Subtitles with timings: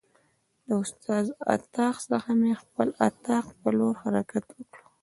[0.67, 4.81] د استاد اتاق څخه مې خپل اتاق په لور حرکت وکړ.